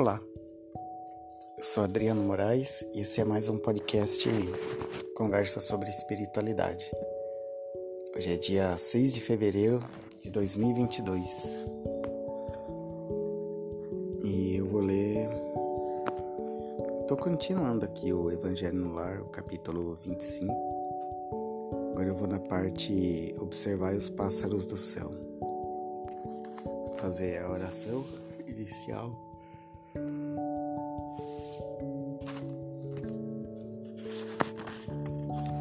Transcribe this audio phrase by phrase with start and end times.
[0.00, 0.22] Olá,
[1.56, 4.28] eu sou Adriano Moraes e esse é mais um podcast
[5.16, 6.88] Conversa sobre Espiritualidade.
[8.16, 9.82] Hoje é dia 6 de fevereiro
[10.20, 11.28] de 2022
[14.22, 15.30] e eu vou ler.
[17.00, 20.54] Estou continuando aqui o Evangelho no Lar, o capítulo 25.
[21.90, 25.10] Agora eu vou na parte Observar os pássaros do céu.
[26.64, 28.04] Vou fazer a oração
[28.46, 29.27] inicial.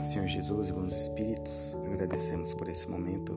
[0.07, 3.35] Senhor Jesus e bons espíritos, agradecemos por esse momento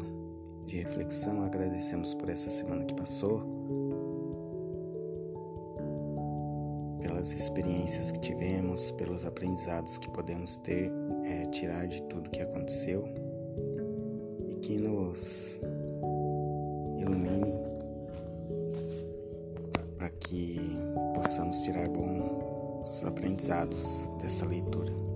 [0.64, 3.42] de reflexão, agradecemos por essa semana que passou,
[7.02, 10.92] pelas experiências que tivemos, pelos aprendizados que podemos ter,
[11.24, 13.02] é, tirar de tudo que aconteceu
[14.48, 15.58] e que nos
[16.98, 17.52] ilumine
[19.98, 20.60] para que
[21.16, 25.09] possamos tirar bons aprendizados dessa leitura.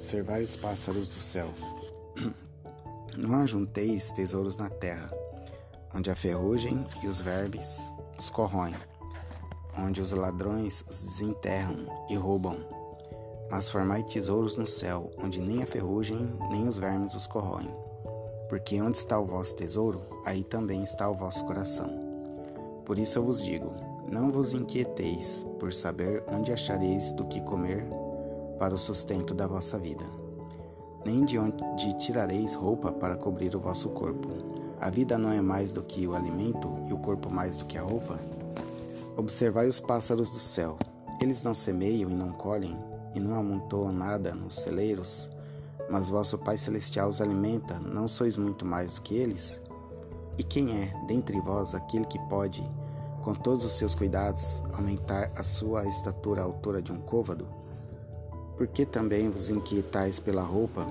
[0.00, 1.46] Observai os pássaros do céu.
[3.18, 5.10] Não ajunteis tesouros na terra,
[5.94, 8.74] onde a ferrugem e os vermes os corroem,
[9.76, 12.66] onde os ladrões os desenterram e roubam.
[13.50, 17.68] Mas formai tesouros no céu, onde nem a ferrugem nem os vermes os corroem.
[18.48, 21.90] Porque onde está o vosso tesouro, aí também está o vosso coração.
[22.86, 23.70] Por isso eu vos digo:
[24.10, 27.99] não vos inquieteis por saber onde achareis do que comer
[28.60, 30.04] para o sustento da vossa vida.
[31.02, 34.28] Nem de onde tirareis roupa para cobrir o vosso corpo.
[34.78, 37.78] A vida não é mais do que o alimento e o corpo mais do que
[37.78, 38.20] a roupa?
[39.16, 40.76] Observai os pássaros do céu.
[41.22, 42.78] Eles não semeiam e não colhem,
[43.14, 45.30] e não amontoam nada nos celeiros,
[45.88, 49.60] mas vosso Pai Celestial os alimenta, não sois muito mais do que eles?
[50.36, 52.62] E quem é, dentre vós, aquele que pode,
[53.22, 57.46] com todos os seus cuidados, aumentar a sua estatura à altura de um côvado?
[58.60, 60.86] Por que também vos inquietais pela roupa?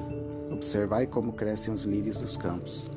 [0.51, 2.89] Observai como crescem os lírios dos campos.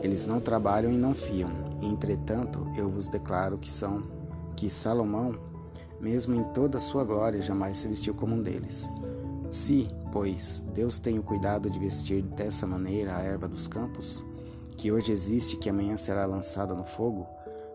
[0.00, 1.50] Eles não trabalham e não fiam.
[1.82, 4.04] Entretanto, eu vos declaro que são
[4.56, 5.34] que Salomão,
[6.00, 8.88] mesmo em toda a sua glória, jamais se vestiu como um deles.
[9.50, 14.24] Se, pois, Deus tem o cuidado de vestir dessa maneira a erva dos campos,
[14.76, 17.26] que hoje existe e que amanhã será lançada no fogo,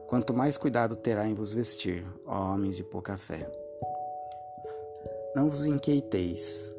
[0.07, 3.64] quanto mais cuidado terá em vos vestir, ó homens de pouca fé.
[5.35, 6.73] Não vos inquieteis,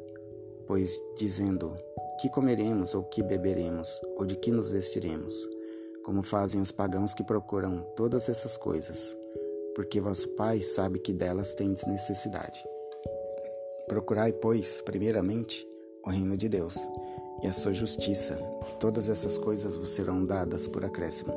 [0.65, 1.75] pois dizendo:
[2.19, 5.47] que comeremos ou que beberemos, ou de que nos vestiremos,
[6.03, 9.15] como fazem os pagãos que procuram todas essas coisas,
[9.75, 12.65] porque vosso Pai sabe que delas tendes necessidade.
[13.87, 15.67] Procurai, pois, primeiramente,
[16.03, 16.77] o reino de Deus
[17.43, 18.39] e a sua justiça,
[18.71, 21.31] e todas essas coisas vos serão dadas por acréscimo.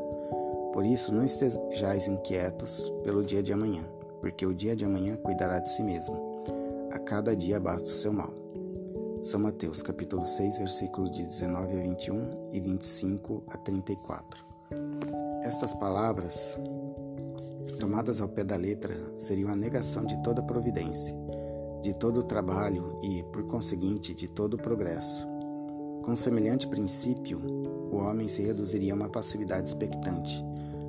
[0.73, 3.85] Por isso, não estejais inquietos pelo dia de amanhã,
[4.23, 6.30] porque o dia de amanhã cuidará de si mesmo
[6.91, 8.34] a cada dia basta o seu mal.
[9.23, 14.45] São Mateus capítulo 6, versículo de 19 a 21 e 25 a 34.
[15.43, 16.59] Estas palavras,
[17.78, 21.15] tomadas ao pé da letra, seriam a negação de toda providência,
[21.83, 25.28] de todo o trabalho e, por conseguinte, de todo progresso.
[26.03, 27.39] Com semelhante princípio,
[27.93, 30.45] o homem se reduziria a uma passividade expectante.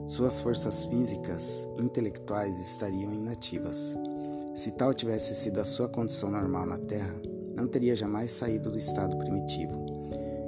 [0.07, 3.95] Suas forças físicas, intelectuais estariam inativas
[4.53, 7.15] se tal tivesse sido a sua condição normal na Terra,
[7.55, 9.81] não teria jamais saído do estado primitivo.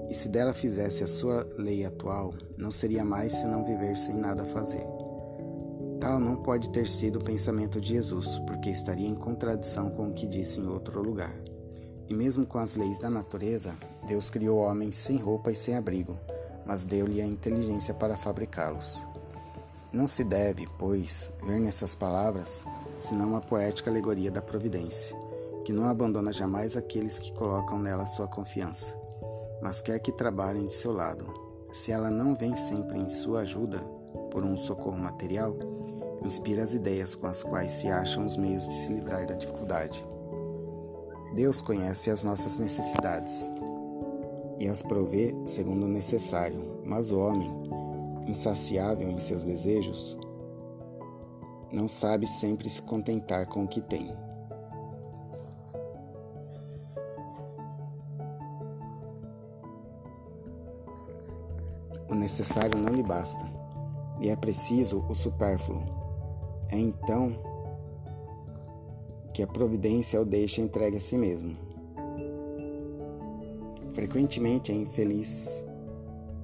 [0.09, 4.43] E se dela fizesse a sua lei atual, não seria mais senão viver sem nada
[4.43, 4.85] fazer.
[6.01, 10.13] Tal não pode ter sido o pensamento de Jesus, porque estaria em contradição com o
[10.13, 11.33] que disse em outro lugar.
[12.09, 13.73] E mesmo com as leis da natureza,
[14.05, 16.19] Deus criou o homem sem roupa e sem abrigo,
[16.65, 19.07] mas deu-lhe a inteligência para fabricá-los.
[19.93, 22.65] Não se deve, pois, ver nessas palavras
[23.03, 25.15] senão uma poética alegoria da providência,
[25.65, 28.95] que não abandona jamais aqueles que colocam nela sua confiança,
[29.61, 31.25] mas quer que trabalhem de seu lado.
[31.71, 33.79] Se ela não vem sempre em sua ajuda
[34.31, 35.55] por um socorro material,
[36.23, 40.05] inspira as ideias com as quais se acham os meios de se livrar da dificuldade.
[41.35, 43.49] Deus conhece as nossas necessidades
[44.59, 47.51] e as provê segundo o necessário, mas o homem,
[48.27, 50.17] insaciável em seus desejos,
[51.73, 54.15] não sabe sempre se contentar com o que tem.
[62.07, 63.43] O necessário não lhe basta,
[64.21, 65.81] e é preciso o supérfluo.
[66.69, 67.35] É então
[69.33, 71.57] que a providência o deixa entregue a si mesmo.
[73.95, 75.65] Frequentemente é infeliz,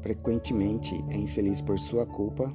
[0.01, 2.51] frequentemente é infeliz por sua culpa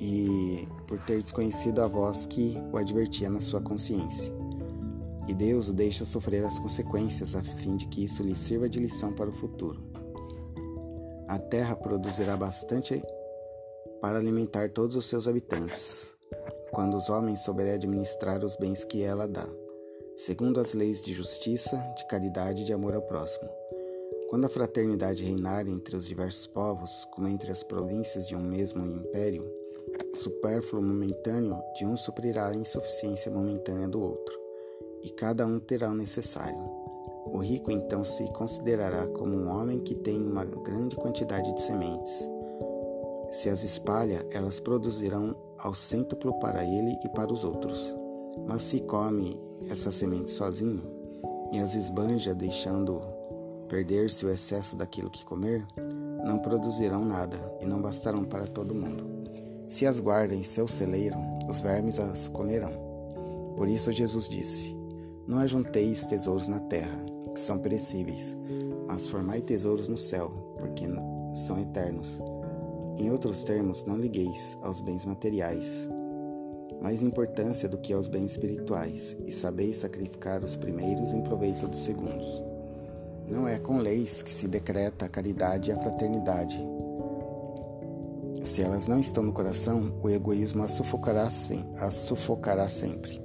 [0.00, 4.32] e por ter desconhecido a voz que o advertia na sua consciência.
[5.28, 8.80] E Deus o deixa sofrer as consequências a fim de que isso lhe sirva de
[8.80, 9.80] lição para o futuro.
[11.28, 13.02] A terra produzirá bastante
[14.00, 16.12] para alimentar todos os seus habitantes,
[16.72, 19.48] quando os homens souberem administrar os bens que ela dá,
[20.16, 23.48] segundo as leis de justiça, de caridade e de amor ao próximo.
[24.28, 28.84] Quando a fraternidade reinar entre os diversos povos, como entre as províncias de um mesmo
[28.84, 29.61] império,
[30.14, 34.38] supérfluo momentâneo de um suprirá a insuficiência momentânea do outro,
[35.02, 36.62] e cada um terá o necessário.
[37.26, 42.28] O rico então se considerará como um homem que tem uma grande quantidade de sementes
[43.32, 47.96] se as espalha, elas produzirão ao cêntuplo para ele e para os outros.
[48.46, 50.82] Mas se come essa semente sozinho
[51.50, 53.00] e as esbanja, deixando
[53.68, 55.66] perder-se o excesso daquilo que comer,
[56.22, 59.11] não produzirão nada e não bastarão para todo mundo.
[59.72, 61.16] Se as guarda em seu celeiro,
[61.48, 62.74] os vermes as comerão.
[63.56, 64.76] Por isso Jesus disse:
[65.26, 67.02] Não ajunteis tesouros na terra,
[67.32, 68.36] que são perecíveis,
[68.86, 70.84] mas formai tesouros no céu, porque
[71.34, 72.20] são eternos
[72.98, 75.88] em outros termos, não ligueis aos bens materiais
[76.82, 81.78] mais importância do que aos bens espirituais, e sabeis sacrificar os primeiros em proveito dos
[81.78, 82.42] segundos.
[83.26, 86.60] Não é com leis que se decreta a caridade e a fraternidade.
[88.44, 93.22] Se elas não estão no coração, o egoísmo as sufocará, sem, as sufocará sempre.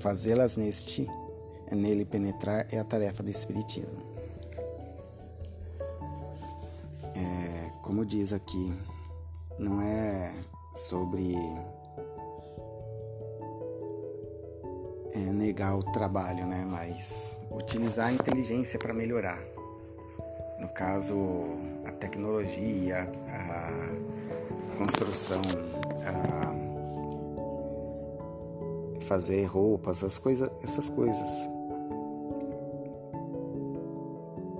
[0.00, 1.06] Fazê-las neste,
[1.66, 4.08] é nele penetrar, é a tarefa do Espiritismo.
[7.88, 8.78] como diz aqui,
[9.58, 10.30] não é
[10.74, 11.34] sobre
[15.14, 16.66] é, negar o trabalho, né?
[16.68, 19.42] Mas utilizar a inteligência para melhorar.
[20.60, 21.16] No caso,
[21.86, 24.17] a tecnologia, a
[24.88, 25.42] construção,
[26.06, 26.48] a
[29.02, 31.48] fazer roupas, as coisas, essas coisas.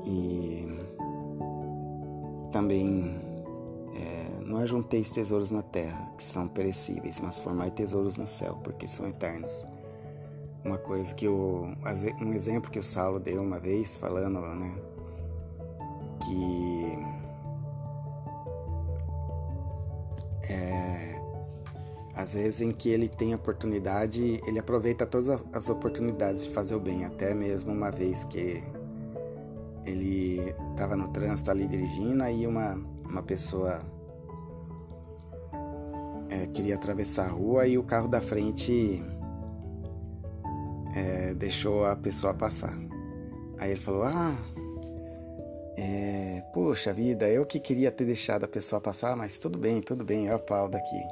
[0.04, 0.68] E
[2.52, 3.18] também
[3.94, 8.86] é, não ajunteis tesouros na terra, que são perecíveis, mas formai tesouros no céu, porque
[8.86, 9.66] são eternos.
[10.62, 11.68] Uma coisa que o
[12.20, 14.74] um exemplo que o Saulo deu uma vez falando, né,
[16.20, 16.77] que
[20.48, 21.20] é,
[22.14, 26.80] às vezes em que ele tem oportunidade, ele aproveita todas as oportunidades de fazer o
[26.80, 28.62] bem, até mesmo uma vez que
[29.84, 32.74] ele estava no trânsito ali dirigindo, aí uma,
[33.08, 33.80] uma pessoa
[36.28, 39.02] é, queria atravessar a rua e o carro da frente
[40.94, 42.76] é, deixou a pessoa passar.
[43.58, 44.34] Aí ele falou: Ah,
[45.80, 50.04] é, poxa vida, eu que queria ter deixado a pessoa passar, mas tudo bem, tudo
[50.04, 51.02] bem, é o pau daqui.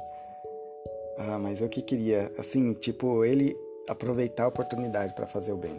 [1.17, 3.55] Ah, mas eu que queria, assim, tipo, ele
[3.87, 5.77] aproveitar a oportunidade para fazer o bem.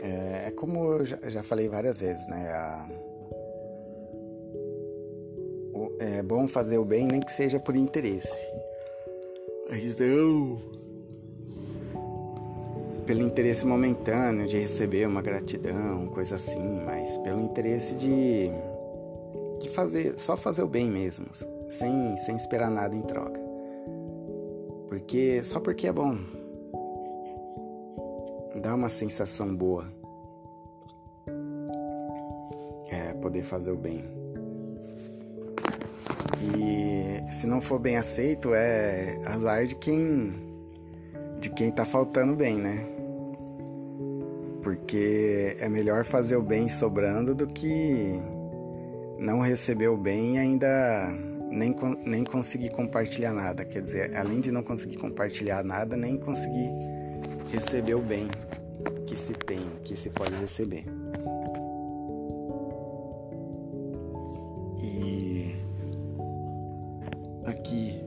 [0.00, 2.48] É, é como eu já, já, falei várias vezes, né?
[2.50, 2.88] A,
[5.74, 8.46] o, é bom fazer o bem, nem que seja por interesse.
[9.68, 10.58] Mas não
[13.08, 18.50] pelo interesse momentâneo de receber uma gratidão, coisa assim, mas pelo interesse de,
[19.58, 21.24] de fazer, só fazer o bem mesmo,
[21.70, 23.40] sem, sem esperar nada em troca.
[24.90, 26.18] Porque só porque é bom
[28.60, 29.86] dá uma sensação boa.
[32.90, 34.04] É, poder fazer o bem.
[36.42, 40.46] E se não for bem aceito, é azar de quem
[41.40, 42.97] de quem tá faltando bem, né?
[44.68, 48.20] Porque é melhor fazer o bem sobrando do que
[49.18, 51.10] não receber o bem e ainda
[51.50, 53.64] nem, nem conseguir compartilhar nada.
[53.64, 56.70] Quer dizer, além de não conseguir compartilhar nada, nem conseguir
[57.50, 58.28] receber o bem
[59.06, 60.84] que se tem, que se pode receber.
[64.82, 65.56] E
[67.46, 68.02] aqui,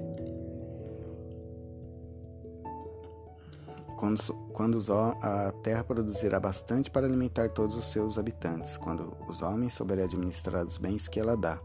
[3.98, 4.22] quando,
[4.62, 4.80] quando
[5.24, 10.64] a terra produzirá bastante para alimentar todos os seus habitantes, quando os homens souberem administrar
[10.64, 11.58] os bens que ela dá,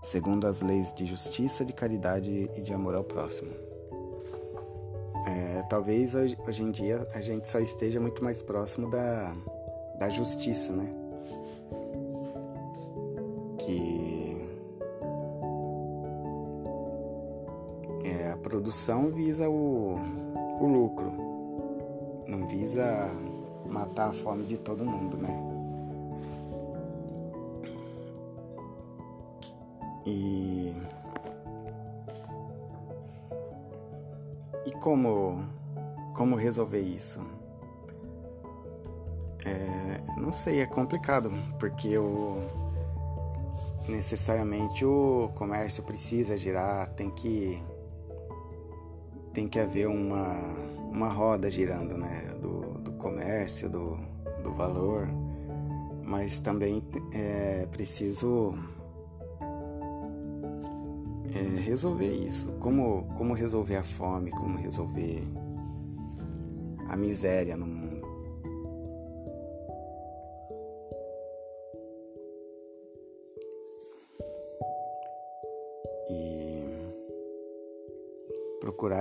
[0.00, 3.50] segundo as leis de justiça, de caridade e de amor ao próximo.
[5.26, 9.30] É, talvez hoje, hoje em dia a gente só esteja muito mais próximo da,
[9.98, 10.90] da justiça, né?
[13.58, 14.48] Que
[18.04, 19.98] é, a produção visa o,
[20.62, 21.31] o lucro,
[22.32, 23.10] não visa
[23.70, 25.30] matar a fome de todo mundo, né?
[30.06, 30.74] E
[34.64, 35.44] e como,
[36.14, 37.20] como resolver isso?
[39.44, 42.38] É, não sei, é complicado, porque o,
[43.88, 47.62] necessariamente o comércio precisa girar, tem que
[49.32, 50.36] tem que haver uma,
[50.92, 52.28] uma roda girando, né?
[52.40, 53.96] Do, do comércio, do,
[54.42, 55.08] do valor,
[56.04, 56.82] mas também
[57.12, 58.54] é preciso
[61.34, 62.52] é, resolver isso.
[62.60, 65.22] Como, como resolver a fome, como resolver
[66.88, 67.91] a miséria no mundo.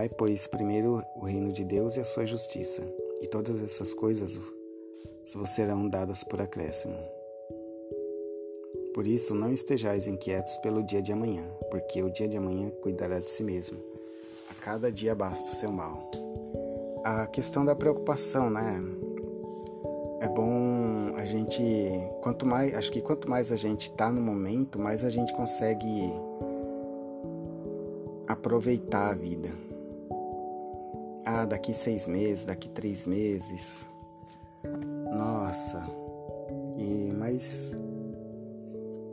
[0.01, 2.81] Procurai, pois, primeiro o reino de Deus e a sua justiça,
[3.21, 4.39] e todas essas coisas
[5.35, 6.97] vos serão dadas por acréscimo.
[8.93, 13.19] Por isso, não estejais inquietos pelo dia de amanhã, porque o dia de amanhã cuidará
[13.19, 13.77] de si mesmo.
[14.49, 16.09] A cada dia basta o seu mal.
[17.03, 18.81] A questão da preocupação, né?
[20.19, 21.63] É bom a gente,
[22.21, 26.11] quanto mais, acho que quanto mais a gente está no momento, mais a gente consegue
[28.27, 29.70] aproveitar a vida.
[31.25, 33.85] Ah, daqui seis meses, daqui três meses.
[35.11, 35.83] Nossa.
[36.77, 37.75] E mas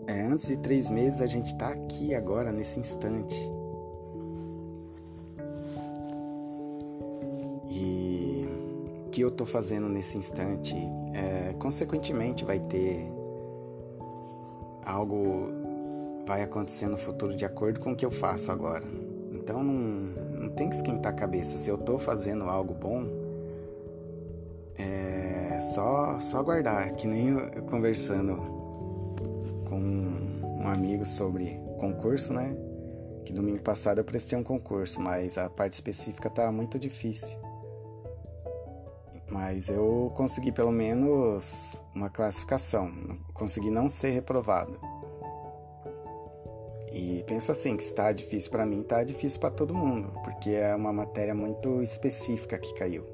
[0.07, 3.39] é, antes de três meses a gente está aqui agora nesse instante.
[7.71, 8.49] E
[9.07, 10.75] o que eu estou fazendo nesse instante,
[11.13, 13.07] é, consequentemente vai ter
[14.85, 15.51] algo
[16.27, 18.87] vai acontecer no futuro de acordo com o que eu faço agora.
[19.49, 19.73] Então não,
[20.43, 21.57] não tem que esquentar a cabeça.
[21.57, 23.07] Se eu estou fazendo algo bom,
[24.77, 26.95] é só, só aguardar.
[26.97, 28.37] Que nem eu conversando
[29.67, 29.81] com
[30.63, 32.55] um amigo sobre concurso, né?
[33.25, 37.39] Que domingo passado eu prestei um concurso, mas a parte específica tá muito difícil.
[39.31, 42.93] Mas eu consegui pelo menos uma classificação,
[43.33, 44.79] consegui não ser reprovado.
[46.99, 50.75] E penso assim, que está difícil para mim, está difícil para todo mundo, porque é
[50.75, 53.05] uma matéria muito específica que caiu.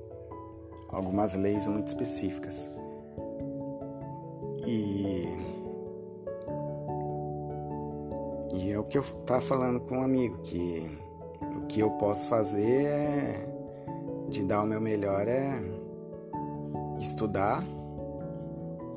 [0.88, 2.71] Algumas leis muito específicas.
[4.67, 5.37] E
[8.55, 10.91] E é o que eu tava falando com um amigo, que
[11.43, 13.49] o que eu posso fazer é
[14.31, 15.61] de dar o meu melhor é
[16.99, 17.62] estudar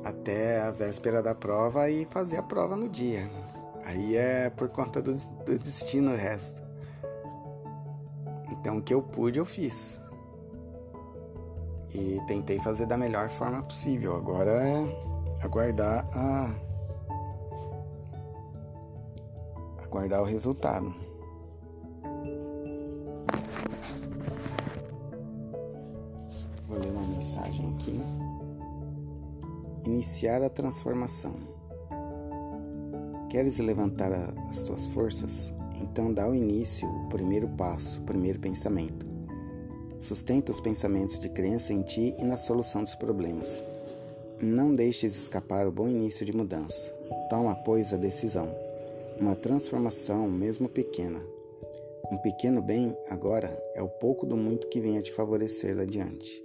[0.02, 3.28] até a véspera da prova e fazer a prova no dia.
[3.84, 6.62] Aí é por conta do, do destino o resto.
[8.52, 10.00] Então o que eu pude eu fiz.
[11.94, 14.16] E tentei fazer da melhor forma possível.
[14.16, 16.54] Agora é aguardar a
[19.82, 20.94] aguardar o resultado.
[26.66, 28.02] Vou ler uma mensagem aqui.
[29.86, 31.57] Iniciar a transformação.
[33.38, 35.54] Queres levantar a, as tuas forças?
[35.80, 39.06] Então dá o início, o primeiro passo, o primeiro pensamento.
[39.96, 43.62] Sustenta os pensamentos de crença em ti e na solução dos problemas.
[44.42, 46.92] Não deixes escapar o bom início de mudança.
[47.30, 48.50] Toma, pois, a decisão.
[49.20, 51.20] Uma transformação, mesmo pequena.
[52.10, 56.44] Um pequeno bem, agora, é o pouco do muito que venha te favorecer adiante.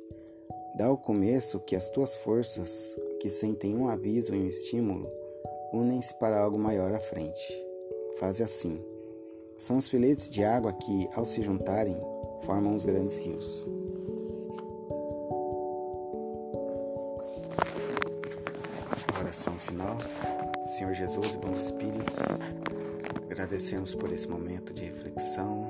[0.78, 5.10] Dá ao começo que as tuas forças, que sentem um aviso e um estímulo,
[5.74, 7.66] unem-se para algo maior à frente.
[8.18, 8.80] Faze assim.
[9.58, 12.00] São os filetes de água que, ao se juntarem,
[12.44, 13.68] formam os grandes rios.
[19.20, 19.98] Oração final.
[20.78, 22.16] Senhor Jesus e bons espíritos,
[23.30, 25.68] agradecemos por esse momento de reflexão.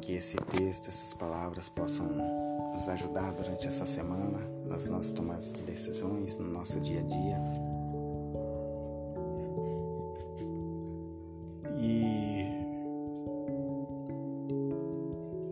[0.00, 2.06] Que esse texto, essas palavras possam
[2.80, 7.36] nos ajudar durante essa semana nas nossas tomadas de decisões, no nosso dia a dia.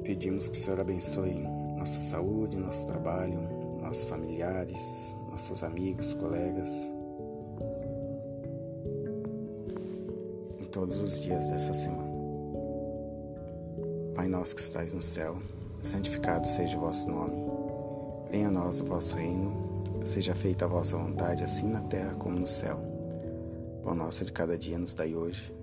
[0.04, 3.38] Pedimos que o Senhor abençoe nossa saúde, nosso trabalho,
[3.82, 6.70] nossos familiares, nossos amigos, colegas,
[10.58, 12.10] em todos os dias dessa semana.
[14.14, 15.36] Pai nosso que estais no céu,
[15.88, 17.36] santificado seja o vosso nome.
[18.30, 22.38] Venha a nós o vosso reino, seja feita a vossa vontade, assim na terra como
[22.38, 22.78] no céu.
[23.82, 25.54] Pão nosso de cada dia nos dai hoje.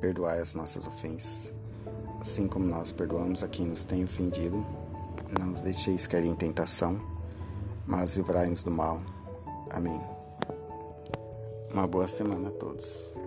[0.00, 1.52] Perdoai as nossas ofensas
[2.20, 4.66] assim como nós perdoamos a quem nos tem ofendido.
[5.38, 7.00] Não nos deixeis cair em tentação,
[7.86, 9.00] mas livrai-nos do mal.
[9.70, 10.00] Amém.
[11.70, 13.17] Uma boa semana a todos.